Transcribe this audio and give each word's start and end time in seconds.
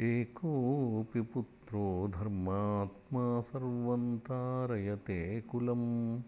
एकोऽपि 0.00 1.20
पुत्रो 1.20 2.08
धर्मात्मा 2.08 3.40
सर्वं 3.40 4.18
तारयते 4.18 5.40
कुलम्। 5.40 6.22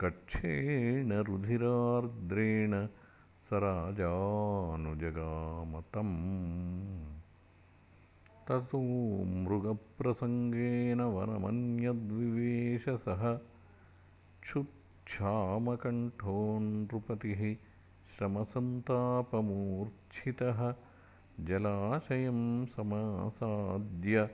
कक्षेण 0.00 1.12
रुधिरार्द्रेण 1.12 2.88
स 3.46 3.50
राजानुजगामतम् 3.52 6.16
ततो 8.48 9.24
मृगप्रसङ्गेन 9.24 11.00
वनमन्यद्विवेशसः 11.00 13.38
क्षुच्छामकण्ठो 14.42 16.58
नृपतिः 16.58 17.56
श्रमसन्तापमूर्च्छितः 18.16 20.74
जलाशयं 21.46 22.66
समासाद्य 22.66 24.28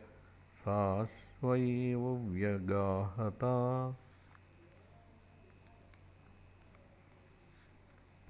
साश्व 0.60 1.54
एव 1.54 2.16
व्यगाहता। 2.16 3.54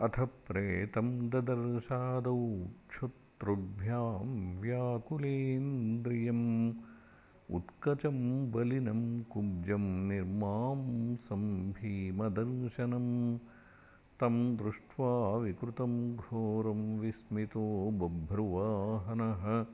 अथ 0.00 0.20
प्रेतं 0.20 1.28
ददर्शादौ 1.28 2.66
क्षुत्रुभ्यां 2.90 4.60
व्याकुलेन्द्रियम् 4.60 6.72
उत्कचं 7.50 8.52
बलिनं 8.52 9.22
कुब्जं 9.22 10.08
निर्मांसं 10.08 11.72
भीमदर्शनम् 11.72 13.38
तं 14.20 14.56
दृष्ट्वा 14.56 15.36
विकृतं 15.36 16.16
घोरं 16.16 16.98
विस्मितो 16.98 17.90
बभ्रुवाहनः। 17.90 19.66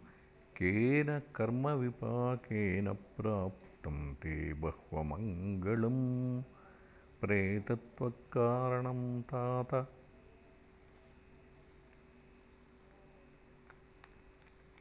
केन 0.58 1.18
कर्मविपाकेन 1.34 2.92
प्राप्तं 2.92 4.14
ते 4.14 4.52
बह्वमङ्गलम्। 4.52 6.42
प्रेतत्वकारणं 7.20 9.20
तात 9.20 9.74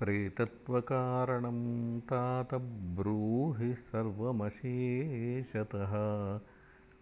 प्रेतत्वकारणं 0.05 1.99
तात 1.99 2.61
ब्रूहि 2.95 3.73
सर्वमशेषतः। 3.73 5.93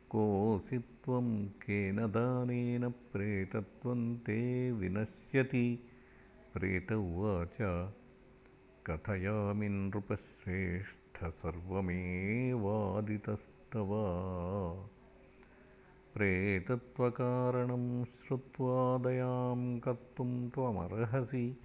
कोऽसि 0.10 0.80
त्वं 0.80 1.48
केन 1.48 1.96
दानेन 1.96 2.90
प्रेतत्वं 2.90 4.16
ते 4.16 4.72
विनश्यति। 4.72 5.80
प्रेत 6.54 6.92
उवाच 6.92 7.92
कथयामि 8.90 9.70
नृपश्रेष्ठ 9.70 11.26
सर्वमेवादितस्तव 11.26 13.90
प्रेतत्वकारणं 16.14 18.06
श्रुत्वा 18.06 18.98
दयां 18.98 19.80
कर्तुं 19.80 20.50
त्वमर्हसि 20.50 21.58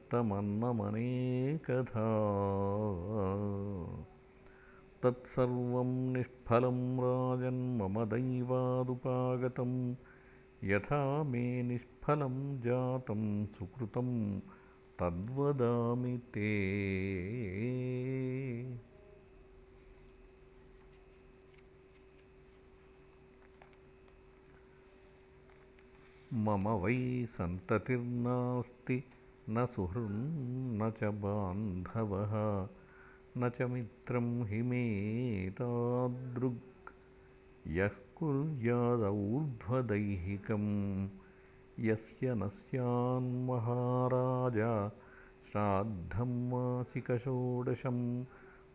दत्तमन्नमनेकधा 0.10 2.06
तत्सर्वं 5.04 6.13
निष्फलं 6.13 6.98
राजन्मम 6.98 8.06
दैवादुपागतं। 8.06 9.96
यथा 10.63 11.24
मे 11.24 11.63
निष्फलं 11.63 12.62
जातं 12.62 13.46
सुकृतं 13.46 14.39
तद्वदामि 15.00 16.18
ते। 16.18 16.50
मम 26.34 26.70
वै 26.70 27.25
सन्ततिर्नास्ति 27.25 29.04
न 29.51 29.65
सुहृन्न 29.75 30.89
च 30.98 31.08
बान्धवः 31.22 32.34
न 33.38 33.50
च 33.58 33.68
मित्रं 33.72 34.27
हि 34.50 34.60
मे 34.72 34.82
तादृग् 35.60 36.91
यः 37.77 37.96
कुर्यादौर्ध्वदैहिकं 38.20 40.68
यस्य 41.86 42.36
न 42.38 42.50
स्यान्महाराज 42.60 44.60
श्राद्धं 45.51 46.34
मासिकषोडशं 46.50 48.00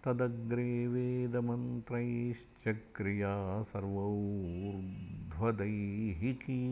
तदग्रे 0.04 0.88
वेदमन्त्रैश्चक्रिया 0.88 3.64
सर्वौर्ध्वदैहिकी 3.64 6.64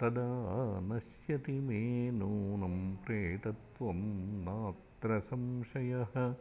तदा 0.00 0.80
नश्यति 0.80 1.52
मे 1.52 2.10
नूनं 2.10 2.96
प्रेतत्वं 2.96 4.44
नात्र 4.44 5.20
संशयः। 5.20 6.34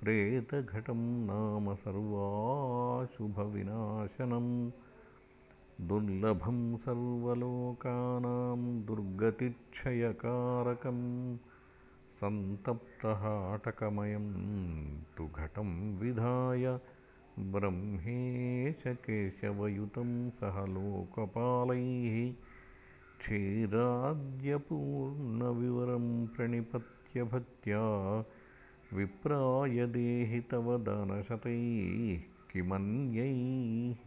प्रेतघटं 0.00 1.26
नाम 1.26 1.74
सर्वाशुभविनाशनं। 1.74 4.70
दुर्लभं 5.88 6.76
सर्वलोकानां 6.76 8.86
दुर्गतिक्षयकारकं 8.86 11.36
सन्तप्तहाटकमयं 12.22 14.26
तु 15.16 15.24
घटं 15.42 15.70
विधाय 16.00 16.64
ब्रह्मेशकेशवयुतं 17.54 20.10
सह 20.40 20.58
लोकपालैः 20.74 22.16
क्षीराद्यपूर्णविवरं 23.22 26.06
प्रणिपत्य 26.36 27.24
भक्त्या 27.34 27.82
विप्राय 28.96 29.76
देहि 29.96 30.40
तव 30.52 30.68
दानशतैः 30.88 32.20
किमन्यैः 32.52 34.04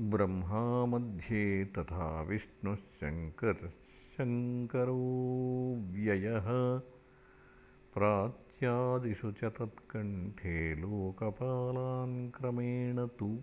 ब्रह्मा 0.00 0.84
मध्ये 0.84 1.64
तथा 1.64 2.22
व्ययः। 5.92 6.80
प्राच्यादिषु 7.94 9.32
च 9.32 9.44
तत्कण्ठे 9.44 10.74
लोकपालान् 10.74 12.30
क्रमेण 12.30 13.06
तु 13.06 13.38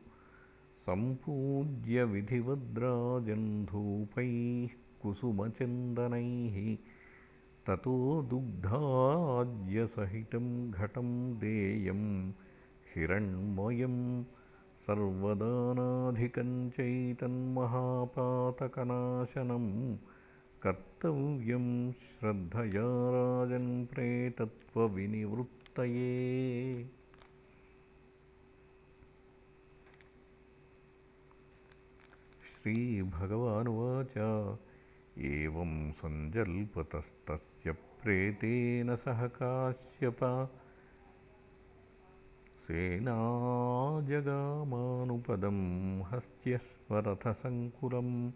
सम्पूज्य 0.85 2.03
विधिवद्राजन्धूपैः 2.03 4.67
कुसुमचन्दनैः 5.01 6.77
ततो 7.67 8.27
दुग्धाद्यसहितं 8.29 10.71
घटं 10.71 11.39
देयं 11.39 12.31
हिरण्मयं 12.95 14.23
सर्वदानाधिकं 14.91 16.49
चैतन्महापातकनाशनं 16.75 19.65
कर्तव्यं 20.63 21.67
श्रद्धया 21.99 22.87
राजन्प्रेतत्वविनिवृत्तये 23.15 26.09
श्रीभगवानुवाच 32.49 34.17
एवं 35.31 35.71
सञ्जल्पतस्तस्य 36.01 37.75
प्रेतेन 38.01 38.95
सह 39.05 39.21
काश्यप 39.39 40.21
सेनाजगामानुपदं 42.71 44.01
हस्त्यश्वरथसङ्कुलं 46.01 48.31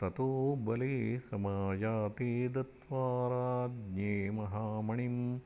ततो 0.00 0.56
बले 0.56 1.18
समायाते 1.18 2.48
दत्त्वा 2.48 3.28
राज्ञे 3.28 4.30
महामणिं। 4.30 5.38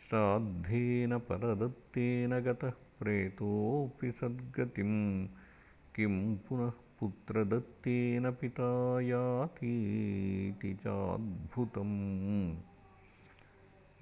श्राद्धेन 0.07 1.19
परदत्तेन 1.19 2.41
गतः 2.41 2.71
प्रेतोऽपि 2.71 4.13
सद्गतिं 4.13 5.27
किं 5.95 6.37
पुनः 6.37 6.73
पुत्रदत्तेन 7.01 8.31
पिता 8.31 9.01
यातीति 9.01 10.75
चाद्भुतम्। 10.75 12.57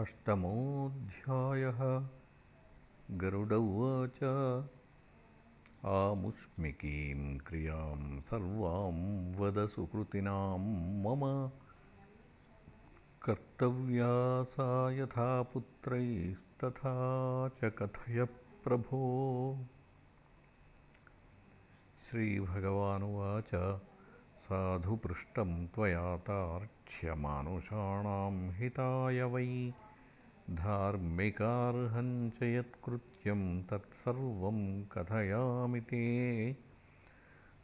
अष्टमोऽध्यायः। 0.04 1.78
गरुड 3.20 3.52
उवाच 3.52 4.18
आमुष्मिकीं 5.92 7.38
क्रियां 7.38 8.20
सर्वां 8.30 8.96
वद 9.38 9.60
सुकृतिनां 9.74 10.58
मम 11.04 11.22
कर्तव्या 13.22 14.10
सा 14.56 14.66
यथा 14.92 15.28
पुत्रैस्तथा 15.52 16.92
च 17.60 17.70
कथय 17.78 18.24
प्रभो 18.64 19.00
श्रीभगवानुवाच 22.10 23.54
साधु 24.50 24.96
पृष्टं 25.06 25.56
त्वया 25.74 26.04
तार्क्ष्यमानुषाणां 26.28 27.14
हिताय 28.60 29.22
वै 29.36 29.48
धार्मिकार्हं 30.50 32.30
च 32.30 32.42
यत्कृत्यं 32.42 33.62
तत्सर्वं 33.62 34.84
कथयामि 34.84 35.80
ते 35.80 36.56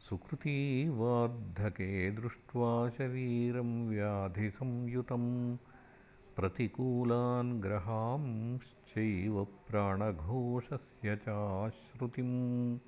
सुकृतीवार्धके 0.08 2.10
दृष्ट्वा 2.10 2.88
शरीरं 2.88 3.88
व्याधिसंयुतं 3.88 5.56
प्रतिकूलान् 6.36 7.60
ग्रहांश्चैव 7.60 9.44
प्राणघोषस्य 9.44 11.16
चाश्रुतिम्। 11.16 12.78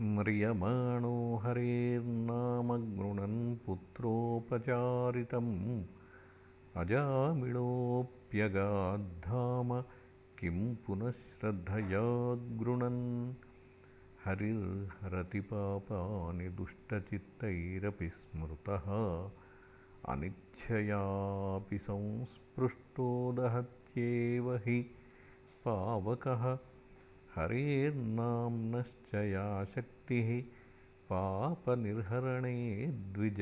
म्रियमाणो 0.00 1.10
हरेर्नाम 1.42 2.72
गृणन् 2.96 3.54
पुत्रोपचारितम् 3.66 5.46
अजामिळोऽप्यगाद्धाम 6.80 9.70
किं 10.40 10.58
पुनः 10.86 11.10
श्रद्धया 11.10 12.02
गृणन् 12.62 13.00
दुष्टचित्तैरपि 16.58 18.08
स्मृतः 18.08 18.86
अनिच्छयापि 20.12 21.78
संस्पृष्टो 21.88 23.08
दहत्येव 23.38 24.46
हि 24.66 24.78
पावकः 25.64 26.44
हरेर्नाम्नश्च 27.36 28.95
या 29.14 29.64
शक्तिः 29.64 30.42
पापनिर्हरणे 31.12 32.86
द्विज। 32.86 33.36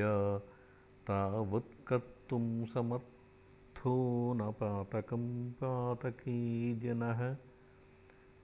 तावत्कर्तुं 1.07 2.65
समर्थो 2.65 4.33
न 4.35 4.51
पातकं 4.51 5.51
पातकी 5.51 6.75
जनः 6.81 7.35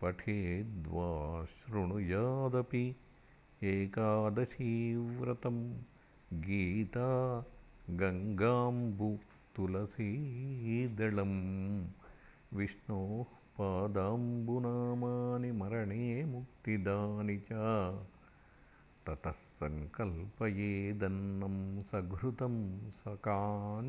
पठेद्वा 0.02 1.08
शृणुयादपि 1.54 2.82
एकादशीव्रतं 3.72 5.58
गीता 6.46 7.08
गङ्गाम्बु 8.02 9.10
तुलसीदलं 9.56 11.34
विष्णोः 12.58 13.24
पादाम्बुनामानि 13.58 15.50
मरणे 15.62 16.02
मुक्तिदानि 16.32 17.36
च 17.50 17.52
ततः 19.08 19.49
सङ्कल्पयेदन्नं 19.60 21.56
सघृतं 21.90 22.54
सकाञ्चनम् 23.00 23.88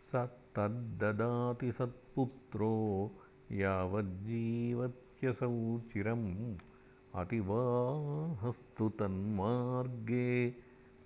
स 0.00 0.28
तद्ददाति 0.56 1.72
सत्पुत्रो 1.72 3.12
यावज्जीवत्यसौ 3.52 5.78
चिरम् 5.78 6.56
अतिवाहस्तु 7.14 8.88
तन्मार्गे 8.88 10.54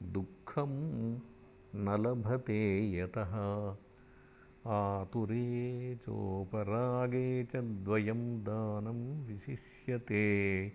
दुःखं 0.03 0.73
न 1.75 2.01
लभते 2.01 2.93
यतः। 2.93 3.75
आतुरे 4.67 5.97
चोपरागे 5.97 7.45
च 7.45 7.57
द्वयं 7.57 8.41
दानं 8.41 9.27
विशिष्यते। 9.27 10.73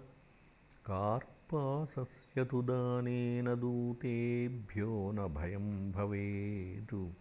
कार्पासस्य 0.89 2.46
तु 2.46 2.62
दानेन 2.62 3.56
दूतेभ्यो 3.56 5.12
न 5.12 5.34
भयं 5.34 5.92
भवेत् 5.92 7.14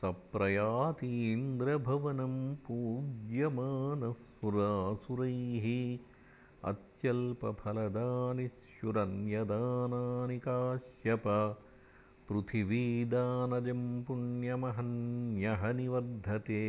सप्रयातीन्द्रभवनं 0.00 2.34
पूज्यमानः 2.66 4.12
सुरासुरैः 4.40 5.66
अत्यल्पफलदानि 6.70 8.46
स्युरन्यदानानि 8.58 10.38
काश्यप 10.46 11.26
पृथिवीदानजं 12.28 13.82
पुण्यमहन्यः 14.06 15.62
निवर्धते 15.78 16.62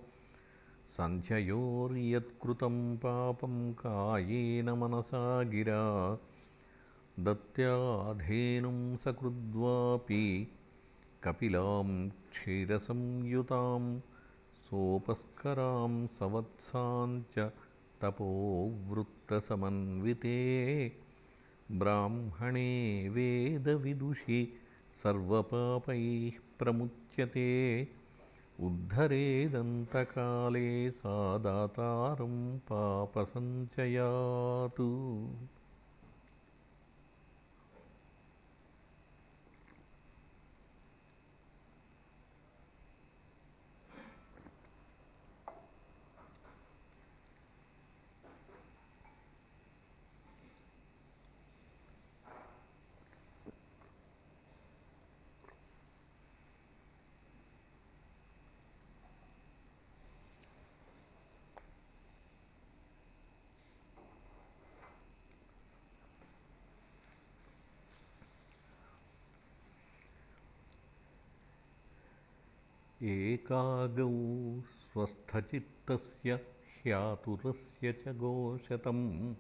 सन्ध्ययोर्यत्कृतं 0.98 2.98
पापं 2.98 3.74
कायेन 3.74 4.70
मनसा 4.70 5.44
गिरा 5.44 6.18
दत्याधेनुं 7.20 8.96
सकृद्वापि 8.96 10.48
कपिलां 11.24 12.10
क्षीरसंयुतां 12.10 14.00
सोपस्करां 14.66 16.08
सवत्सां 16.20 17.24
च 17.38 17.48
तपोवृत्तसमन्विते 18.02 20.36
ब्राह्मणे 21.72 23.10
वेदविदुषि 23.10 24.54
सर्वपापैः 25.04 26.40
प्रमुच्यते। 26.60 27.48
उद्धरेदन्तकाले 28.60 30.92
सा 30.92 31.38
दातारं 31.38 32.58
पापसञ्चयात् 32.72 34.82
एकागौ 73.02 74.62
स्वस्थचित्तस्य 74.62 76.34
ह्यातुरस्य 76.34 77.94
च 77.94 78.04
गोशतं 78.08 79.34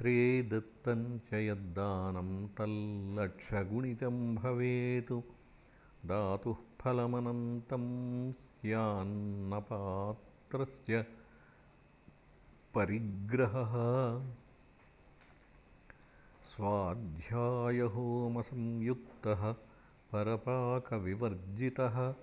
पात्रे 0.01 0.41
दत्तं 0.41 1.19
च 1.19 1.33
यद्दानं 1.33 2.47
तल्लक्षगुणितं 2.47 4.35
भवेत्। 4.35 5.21
दातुः 6.05 6.55
फलमनन्तं 6.79 8.31
स्यान्नपात्रस्य 8.31 11.05
परिग्रहः। 12.75 13.75
स्वाध्यायहोमसंयुक्तः 16.55 19.55
परपाकविवर्जितः 20.11 22.13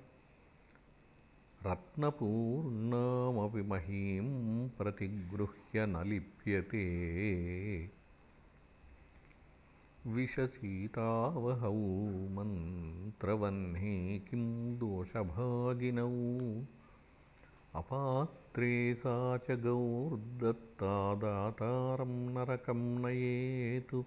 रत्नपूर्णामपि 1.67 3.63
महीं 3.63 4.69
प्रतिगृह्य 4.69 5.87
न 5.87 6.07
लिप्यते। 6.07 6.85
विषसीतावहौ 10.07 12.29
मन्त्रवह्ने 12.29 14.19
किं 14.19 14.79
दोषभागिनौ? 14.79 16.63
अपात्रे 17.75 18.95
सा 18.95 19.39
च 19.39 19.51
गौर्दत्ता 19.51 21.15
दातारं 21.15 22.07
नरकं 22.07 23.05
नयेत्। 23.05 24.03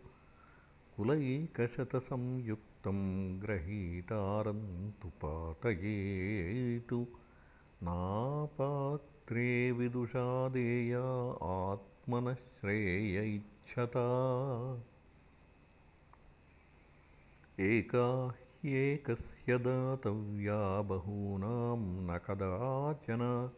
कुलैकशतसंयुक्तं 0.97 3.41
ग्रहीतारन्तु 3.41 5.07
पातयेतु 5.07 7.07
नापात्रे 7.83 9.71
विदुषा 9.71 10.49
देया 10.49 11.43
आत्मनः 11.43 12.33
श्रेय 12.33 13.35
इच्छता। 13.35 14.03
एका 17.59 18.27
ह्येकस्य 18.27 19.57
दातव्या 19.57 20.81
बहूनां 20.81 21.79
न 21.79 22.17
कदाचन। 22.17 23.51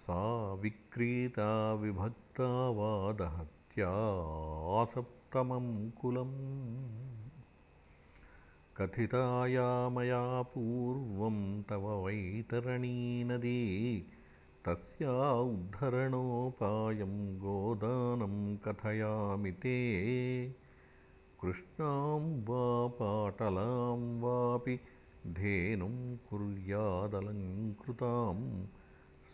सा 0.00 0.54
विक्रीता 0.54 1.74
विभक्ता 1.74 2.70
वा 2.70 3.12
दहत्यासप्तमं 3.12 5.90
कुलम् 5.90 7.13
कथिताया 8.80 9.88
मया 9.88 10.42
पूर्वं 10.42 11.62
तव 11.62 12.06
वैतरणीनदी 12.06 14.06
तस्या 14.66 15.32
उद्धरणोपायं 15.32 17.38
गोदानं 17.38 18.56
कथयामि 18.56 19.52
ते। 19.52 19.78
कृष्णां 21.40 22.20
वा 22.20 22.86
पाटलां 22.86 24.20
वापि 24.20 24.80
धेनुं 25.26 26.16
कुर्यादलङ्कृतां 26.16 28.66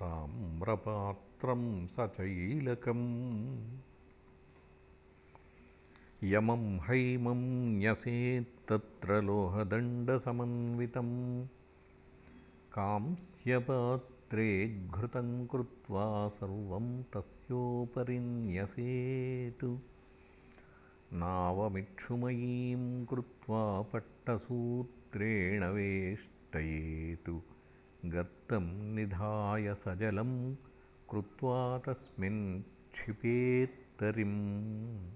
ताम्रपात्रं 0.00 1.86
सचैलकम्। 1.86 3.66
यमं 6.22 6.78
हैमं 6.78 7.78
न्यसेत्तत्र 7.78 9.20
लोहदण्डसमन्वितं 9.20 11.08
कांस्यपात्रे 12.72 14.19
कृत्वा 15.46 16.28
सर्वं 16.28 17.02
तस्योपरि 17.02 18.18
न्यसेतु। 18.18 19.78
नावमिक्षुमयीं 21.12 23.06
कृत्वा 23.06 23.82
पट्टसूत्रेण 23.82 25.64
वेष्टयेतु। 25.64 27.42
गर्तं 28.06 28.94
निधाय 28.94 29.74
सजलं 29.74 30.56
कृत्वा 31.10 31.78
तस्मिन् 31.78 32.62
क्षिपेत्तरिम्। 32.62 35.10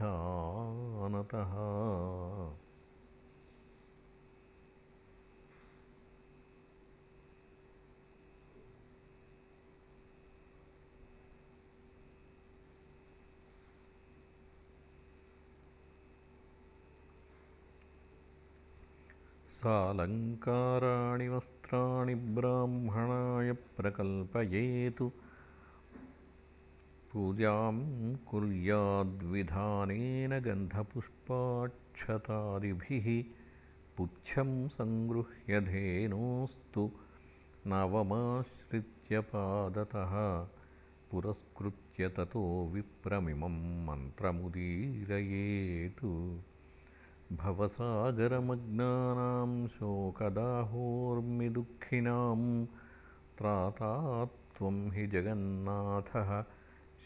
सालङ्काराणि 19.62 21.28
वस्त्राणि 21.28 22.16
ब्राह्मणाय 22.16 23.56
प्रकल्पयेतु। 23.78 25.12
पूजां 27.12 28.16
कुर्याद्विधानेन 28.16 30.40
गन्धपुष्पाक्षतादिभिः 30.40 33.24
पुच्छं 33.98 34.68
सङ्गृह्य 34.68 35.62
धेनोस्तु 35.62 36.92
नवमाश्रित्य 37.68 39.20
पादतः। 39.20 40.48
पुरस्कृत्य 41.12 42.10
ततो 42.10 42.70
विप्रमिमं 42.74 43.86
मन्त्रमुदीरयेतु 43.86 46.40
भवसागरमग्नानां 47.36 48.08
शोकदाहोर्मिदुःखिनां 49.78 52.42
त्राता 53.38 53.90
त्वं 54.58 54.78
हि 54.94 55.04
जगन्नाथः 55.14 56.30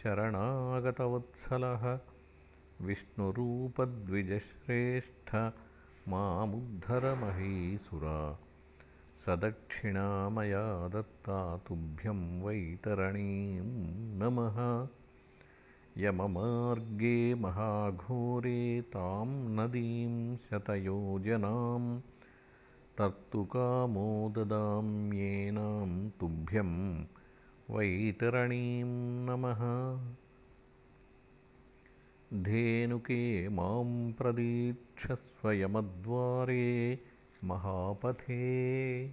शरणागतवत्सलः 0.03 1.84
विष्णुरूपद्विजश्रेष्ठ 2.88 5.30
मामुद्धरमहीसुरा 6.13 8.19
सदक्षिणा 9.26 10.07
मया 10.38 10.63
दत्ता 10.93 11.39
तुभ्यं 11.67 12.22
वैतरणीं 12.45 13.67
नमः 14.22 14.57
यममार्गे 15.97 17.33
महाघोरे 17.33 18.81
तां 18.81 19.27
नदीं 19.27 20.37
शतयोजनां 20.37 21.99
तर्तुकामो 22.97 24.33
ददाम्येनां 24.35 26.09
तुभ्यं 26.09 27.03
वैतरणीं 27.69 28.83
नमः। 29.25 29.59
धेनुके 32.43 33.49
मां 33.49 34.11
प्रदीक्षस्वयमद्वारे 34.11 36.99
महापथे। 37.43 39.09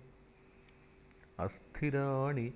अस्थिराणि 1.38 2.52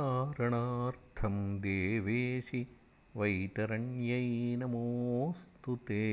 उत्तारणार्थं 0.00 1.34
देवेशि 1.60 2.60
वैतरण्यै 3.16 4.56
नमोऽस्तु 4.60 5.76
ते। 5.76 6.04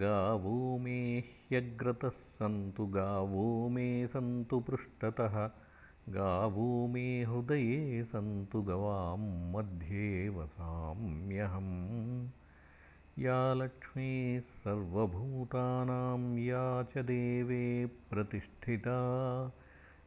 गावो 0.00 0.78
मे 0.78 1.18
ह्यग्रतः 1.18 2.08
सन्तु 2.08 2.86
गावो 2.86 3.68
मे 3.68 4.06
सन्तु 4.06 4.60
पृष्ठतः 4.60 5.36
गावो 6.16 6.86
मे 6.94 7.06
हृदये 7.22 8.04
सन्तु 8.04 8.62
गवां 8.62 9.18
मध्ये 9.54 10.28
वसाम्यहम् 10.28 11.72
या 13.18 13.54
लक्ष्मीः 13.54 14.40
सर्वभूतानां 14.40 16.20
या 16.38 16.66
च 16.82 17.06
देवे 17.12 17.86
प्रतिष्ठिता 17.86 18.98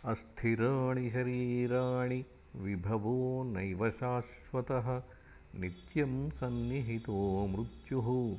अस्थिराणि 0.05 1.09
शरीराणि 1.09 2.25
विभवो 2.55 3.43
नैव 3.43 3.89
शाश्वतः 3.89 5.03
नित्यं 5.59 6.29
सन्निहितो 6.29 7.47
मृत्युः 7.47 8.37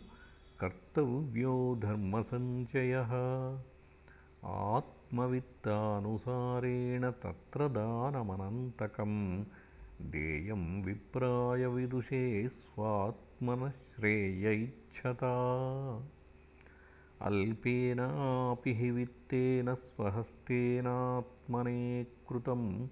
कर्तव्यो 0.60 1.78
धर्मसञ्चयः। 1.82 3.10
आत्मवित्तानुसारेण 4.44 7.10
तत्र 7.10 7.68
दानमनन्तकम् 7.68 9.44
देयं 10.02 10.82
विप्राय 10.82 11.66
विदुषे 11.66 12.48
स्वात्मनः 12.48 13.70
श्रेयैच्छता 13.70 15.34
अल्पेनापि 17.22 18.74
हि 18.74 18.90
वित्तेन 18.90 19.74
स्वहस्तेनात्मने 19.74 22.06
कृतं 22.28 22.88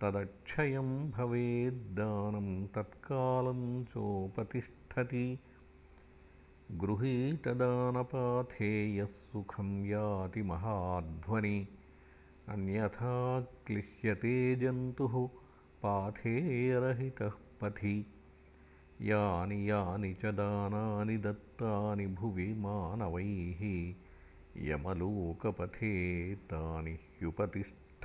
तदक्षयं 0.00 1.10
भवेद्दानं 1.10 2.66
तत्कालं 2.66 3.84
चोपतिष्ठति। 3.84 5.38
गृहीतदानपाथे 6.72 8.96
यः 8.96 9.04
सुखं 9.04 9.86
याति 9.86 10.42
महाध्वनि। 10.42 11.68
अन्यथा 12.48 13.40
क्लिश्यते 13.40 14.56
जन्तुः 14.56 15.28
पाथेरहितः 15.82 17.32
पथि। 17.62 18.06
यानि 19.02 19.70
यानि 19.70 20.14
च 20.14 20.24
दानानि 20.24 21.16
दत्तानि 21.16 22.06
भुवि 22.06 22.54
मानवैः 22.54 23.94
यमलोकपथे 24.68 26.34
तानि 26.34 26.98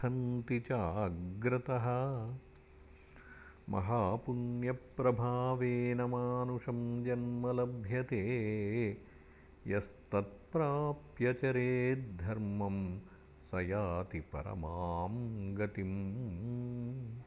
ह्युपतिष्ठन्ति 0.05 0.59
चाग्रतः 0.59 1.85
महापुण्यप्रभावेन 3.69 6.01
मानुषं 6.01 7.03
जन्म 7.03 7.51
लभ्यते। 7.51 8.97
यस्तत्प्राप्य 9.67 11.33
चरेद्धर्मं 11.33 12.99
स 13.51 13.53
याति 13.53 14.19
परमां 14.19 15.57
गतिम्। 15.57 17.17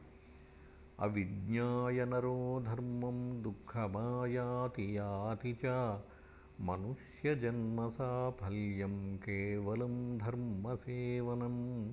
अविज्ञाय 0.99 2.05
नरो 2.05 2.63
धर्मं 2.65 3.43
दुःखमायाति 3.43 4.97
याति 4.97 5.57
च 5.65 5.97
मनुष्यजन्मसाफल्यं 6.61 9.17
केवलं 9.17 10.17
धर्मसेवनं 10.17 11.91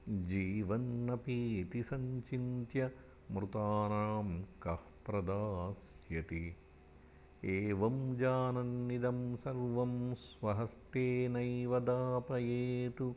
जीवन्नपीति 0.08 1.82
सञ्चिन्त्य 1.82 2.90
मृतानां 3.32 4.42
कः 4.62 4.82
प्रदास्यति। 5.06 6.56
एवं 7.44 8.16
जानन्निदं 8.16 9.36
सर्वं 9.36 10.14
स्वहस्तेनैव 10.14 11.80
दापयेतु। 11.80 13.14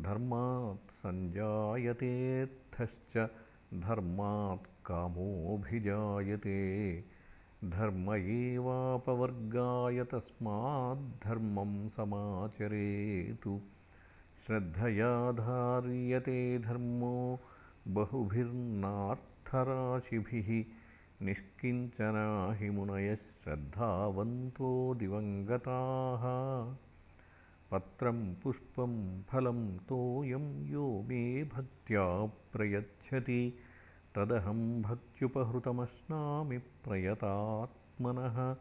धर्मात् 0.07 0.91
सञ्जायतेऽर्थश्च 1.01 3.15
धर्मात् 3.85 4.67
कामोऽभिजायते 4.89 6.59
धर्म 7.75 8.07
एवापवर्गाय 8.15 10.03
तस्माद्धर्मं 10.11 11.73
समाचरेतु 11.97 13.53
श्रद्धया 14.49 15.31
धार्यते 15.31 16.59
धर्मो 16.59 17.39
बहुभिर्नार्थराशिभिः 17.87 20.65
निष्किञ्चना 21.25 22.53
हि 22.53 22.69
मुनयः 22.69 23.15
श्रद्धावन्तो 23.15 24.95
दिवङ्गताः। 24.95 26.75
पत्रं 27.71 28.35
पुष्पं 28.35 29.23
फलं 29.23 29.77
तोयं 29.77 30.67
यो 30.67 31.05
मे 31.07 31.43
भक्त्या 31.43 32.25
प्रयच्छति। 32.25 33.53
तदहं 34.15 34.81
भक्त्युपहृतमश्नामि 34.81 36.57
प्रयतात्मनः 36.57 38.55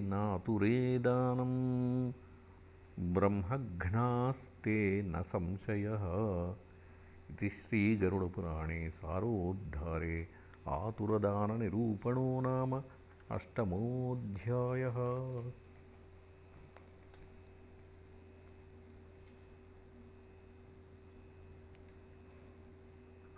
नातुरे 0.00 0.98
दानम् 0.98 2.12
ब्रह्मघ्नास्ते 3.14 5.02
न 5.02 5.22
संशयः। 5.22 6.04
इति 7.30 7.48
श्रीगरुडपुराणे 7.48 8.90
सारोद्धारे 8.90 10.28
आतुरदाननिरूपणो 10.68 12.40
नाम 12.40 12.82
अष्टमोऽध्यायः 13.30 14.96